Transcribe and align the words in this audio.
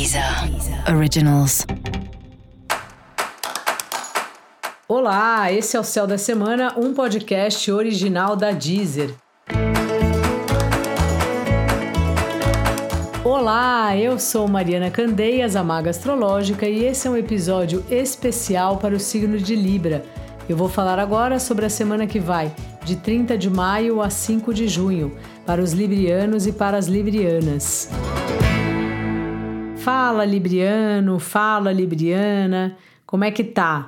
Deezer 0.00 0.24
Originals. 0.96 1.66
Olá, 4.88 5.52
esse 5.52 5.76
é 5.76 5.80
o 5.80 5.84
Céu 5.84 6.06
da 6.06 6.16
Semana, 6.16 6.72
um 6.78 6.94
podcast 6.94 7.70
original 7.70 8.34
da 8.34 8.50
Deezer. 8.50 9.14
Olá, 13.22 13.94
eu 13.94 14.18
sou 14.18 14.48
Mariana 14.48 14.90
Candeias, 14.90 15.54
a 15.54 15.62
Maga 15.62 15.90
Astrológica, 15.90 16.66
e 16.66 16.82
esse 16.82 17.06
é 17.06 17.10
um 17.10 17.16
episódio 17.18 17.84
especial 17.90 18.78
para 18.78 18.94
o 18.94 18.98
signo 18.98 19.36
de 19.36 19.54
Libra. 19.54 20.02
Eu 20.48 20.56
vou 20.56 20.70
falar 20.70 20.98
agora 20.98 21.38
sobre 21.38 21.66
a 21.66 21.70
semana 21.70 22.06
que 22.06 22.18
vai, 22.18 22.50
de 22.86 22.96
30 22.96 23.36
de 23.36 23.50
maio 23.50 24.00
a 24.00 24.08
5 24.08 24.54
de 24.54 24.66
junho, 24.66 25.14
para 25.44 25.60
os 25.60 25.72
librianos 25.72 26.46
e 26.46 26.52
para 26.52 26.78
as 26.78 26.86
librianas. 26.86 27.90
Fala, 29.82 30.26
Libriano, 30.26 31.18
fala, 31.18 31.72
Libriana, 31.72 32.76
como 33.06 33.24
é 33.24 33.30
que 33.30 33.42
tá? 33.42 33.86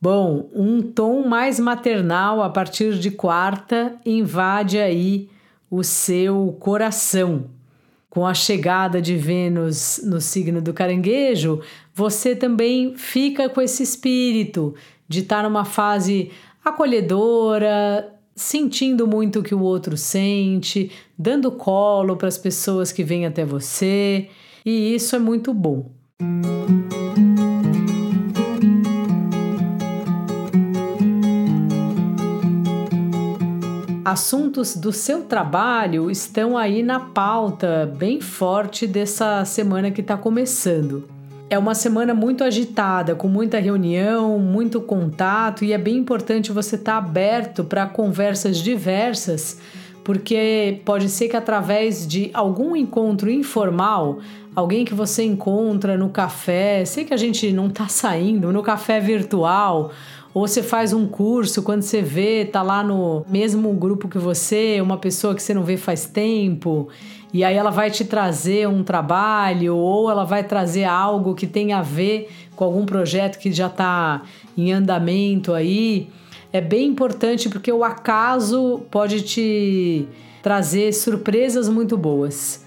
Bom, 0.00 0.48
um 0.54 0.80
tom 0.80 1.28
mais 1.28 1.60
maternal 1.60 2.42
a 2.42 2.48
partir 2.48 2.98
de 2.98 3.10
quarta 3.10 3.94
invade 4.06 4.78
aí 4.78 5.28
o 5.70 5.84
seu 5.84 6.56
coração. 6.58 7.44
Com 8.08 8.26
a 8.26 8.32
chegada 8.32 9.02
de 9.02 9.14
Vênus 9.14 10.00
no 10.02 10.18
signo 10.18 10.62
do 10.62 10.72
caranguejo, 10.72 11.60
você 11.94 12.34
também 12.34 12.96
fica 12.96 13.50
com 13.50 13.60
esse 13.60 13.82
espírito 13.82 14.74
de 15.06 15.20
estar 15.20 15.42
numa 15.42 15.66
fase 15.66 16.30
acolhedora, 16.64 18.10
sentindo 18.34 19.06
muito 19.06 19.40
o 19.40 19.42
que 19.42 19.54
o 19.54 19.60
outro 19.60 19.94
sente, 19.94 20.90
dando 21.18 21.52
colo 21.52 22.16
para 22.16 22.28
as 22.28 22.38
pessoas 22.38 22.90
que 22.90 23.04
vêm 23.04 23.26
até 23.26 23.44
você 23.44 24.30
e 24.64 24.94
isso 24.94 25.16
é 25.16 25.18
muito 25.18 25.52
bom. 25.52 25.90
Assuntos 34.04 34.76
do 34.76 34.92
seu 34.92 35.22
trabalho 35.22 36.10
estão 36.10 36.58
aí 36.58 36.82
na 36.82 37.00
pauta 37.00 37.90
bem 37.96 38.20
forte 38.20 38.86
dessa 38.86 39.44
semana 39.44 39.90
que 39.90 40.00
está 40.00 40.16
começando. 40.16 41.08
É 41.48 41.58
uma 41.58 41.74
semana 41.74 42.12
muito 42.12 42.42
agitada, 42.42 43.14
com 43.14 43.28
muita 43.28 43.58
reunião, 43.58 44.38
muito 44.38 44.80
contato, 44.80 45.64
e 45.64 45.72
é 45.72 45.78
bem 45.78 45.98
importante 45.98 46.50
você 46.50 46.76
estar 46.76 46.92
tá 46.92 46.98
aberto 46.98 47.62
para 47.62 47.86
conversas 47.86 48.58
diversas, 48.58 49.58
porque 50.04 50.80
pode 50.84 51.08
ser 51.08 51.28
que 51.28 51.36
através 51.36 52.06
de 52.06 52.30
algum 52.34 52.74
encontro 52.74 53.30
informal 53.30 54.18
alguém 54.54 54.84
que 54.84 54.94
você 54.94 55.24
encontra 55.24 55.96
no 55.96 56.10
café, 56.10 56.84
sei 56.84 57.04
que 57.04 57.14
a 57.14 57.16
gente 57.16 57.50
não 57.52 57.70
tá 57.70 57.88
saindo, 57.88 58.52
no 58.52 58.62
café 58.62 59.00
virtual, 59.00 59.90
ou 60.34 60.46
você 60.46 60.62
faz 60.62 60.92
um 60.92 61.06
curso, 61.06 61.62
quando 61.62 61.82
você 61.82 62.00
vê, 62.00 62.44
tá 62.44 62.62
lá 62.62 62.82
no 62.82 63.24
mesmo 63.28 63.72
grupo 63.72 64.08
que 64.08 64.18
você, 64.18 64.80
uma 64.80 64.96
pessoa 64.96 65.34
que 65.34 65.42
você 65.42 65.52
não 65.52 65.62
vê 65.62 65.76
faz 65.76 66.06
tempo, 66.06 66.88
e 67.32 67.44
aí 67.44 67.54
ela 67.54 67.70
vai 67.70 67.90
te 67.90 68.04
trazer 68.04 68.68
um 68.68 68.82
trabalho, 68.82 69.74
ou 69.76 70.10
ela 70.10 70.24
vai 70.24 70.44
trazer 70.44 70.84
algo 70.84 71.34
que 71.34 71.46
tem 71.46 71.72
a 71.72 71.80
ver 71.80 72.30
com 72.54 72.64
algum 72.64 72.84
projeto 72.84 73.38
que 73.38 73.50
já 73.50 73.68
está 73.68 74.22
em 74.56 74.70
andamento 74.72 75.54
aí. 75.54 76.08
É 76.52 76.60
bem 76.60 76.88
importante 76.88 77.48
porque 77.48 77.72
o 77.72 77.82
acaso 77.82 78.82
pode 78.90 79.22
te 79.22 80.06
trazer 80.42 80.92
surpresas 80.92 81.68
muito 81.68 81.96
boas 81.96 82.62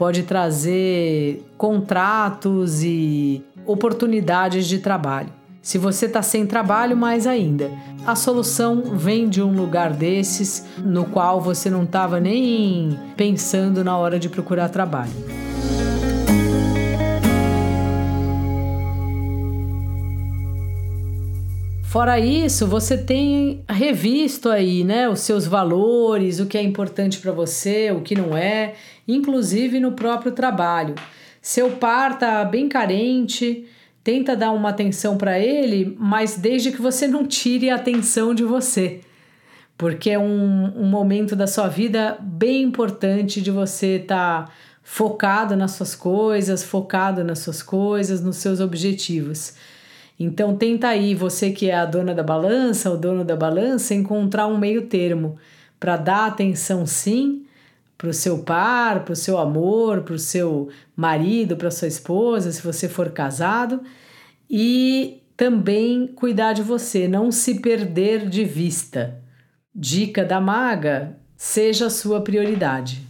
pode 0.00 0.22
trazer 0.22 1.44
contratos 1.58 2.82
e 2.82 3.44
oportunidades 3.66 4.66
de 4.66 4.78
trabalho. 4.78 5.28
Se 5.60 5.76
você 5.76 6.06
está 6.06 6.22
sem 6.22 6.46
trabalho, 6.46 6.96
mais 6.96 7.26
ainda. 7.26 7.70
A 8.06 8.16
solução 8.16 8.96
vem 8.96 9.28
de 9.28 9.42
um 9.42 9.54
lugar 9.54 9.92
desses 9.92 10.64
no 10.78 11.04
qual 11.04 11.38
você 11.38 11.68
não 11.68 11.82
estava 11.82 12.18
nem 12.18 12.98
pensando 13.14 13.84
na 13.84 13.94
hora 13.98 14.18
de 14.18 14.30
procurar 14.30 14.70
trabalho. 14.70 15.12
Fora 21.90 22.20
isso, 22.20 22.68
você 22.68 22.96
tem 22.96 23.64
revisto 23.68 24.48
aí, 24.48 24.84
né, 24.84 25.08
os 25.08 25.22
seus 25.22 25.44
valores, 25.44 26.38
o 26.38 26.46
que 26.46 26.56
é 26.56 26.62
importante 26.62 27.18
para 27.18 27.32
você, 27.32 27.90
o 27.90 28.00
que 28.00 28.14
não 28.14 28.36
é, 28.36 28.74
inclusive 29.08 29.80
no 29.80 29.90
próprio 29.90 30.30
trabalho. 30.30 30.94
Seu 31.42 31.72
par 31.72 32.16
tá 32.16 32.44
bem 32.44 32.68
carente, 32.68 33.66
tenta 34.04 34.36
dar 34.36 34.52
uma 34.52 34.68
atenção 34.68 35.18
para 35.18 35.40
ele, 35.40 35.96
mas 35.98 36.36
desde 36.36 36.70
que 36.70 36.80
você 36.80 37.08
não 37.08 37.26
tire 37.26 37.70
a 37.70 37.74
atenção 37.74 38.36
de 38.36 38.44
você. 38.44 39.00
Porque 39.76 40.10
é 40.10 40.18
um, 40.18 40.72
um 40.82 40.86
momento 40.86 41.34
da 41.34 41.48
sua 41.48 41.66
vida 41.66 42.16
bem 42.22 42.62
importante 42.62 43.42
de 43.42 43.50
você 43.50 43.96
estar 43.96 44.44
tá 44.44 44.52
focado 44.80 45.56
nas 45.56 45.72
suas 45.72 45.96
coisas, 45.96 46.62
focado 46.62 47.24
nas 47.24 47.40
suas 47.40 47.64
coisas, 47.64 48.22
nos 48.22 48.36
seus 48.36 48.60
objetivos. 48.60 49.54
Então 50.22 50.54
tenta 50.54 50.88
aí, 50.88 51.14
você 51.14 51.50
que 51.50 51.70
é 51.70 51.74
a 51.74 51.86
dona 51.86 52.14
da 52.14 52.22
balança, 52.22 52.90
o 52.90 52.96
dono 52.98 53.24
da 53.24 53.34
balança, 53.34 53.94
encontrar 53.94 54.46
um 54.46 54.58
meio 54.58 54.82
termo 54.82 55.38
para 55.80 55.96
dar 55.96 56.26
atenção 56.26 56.84
sim, 56.84 57.46
para 57.96 58.10
o 58.10 58.12
seu 58.12 58.40
par, 58.40 59.02
para 59.02 59.14
o 59.14 59.16
seu 59.16 59.38
amor, 59.38 60.02
para 60.02 60.14
o 60.14 60.18
seu 60.18 60.68
marido, 60.94 61.56
para 61.56 61.70
sua 61.70 61.88
esposa, 61.88 62.52
se 62.52 62.60
você 62.60 62.86
for 62.86 63.10
casado, 63.12 63.80
e 64.48 65.22
também 65.38 66.06
cuidar 66.06 66.52
de 66.52 66.62
você, 66.62 67.08
não 67.08 67.32
se 67.32 67.60
perder 67.60 68.28
de 68.28 68.44
vista. 68.44 69.18
Dica 69.74 70.22
da 70.22 70.38
maga: 70.38 71.16
seja 71.34 71.86
a 71.86 71.90
sua 71.90 72.20
prioridade. 72.20 73.09